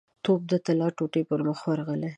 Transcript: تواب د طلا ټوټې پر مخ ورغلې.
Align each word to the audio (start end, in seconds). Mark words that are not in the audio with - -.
تواب 0.23 0.41
د 0.51 0.53
طلا 0.65 0.87
ټوټې 0.97 1.21
پر 1.29 1.39
مخ 1.47 1.59
ورغلې. 1.69 2.09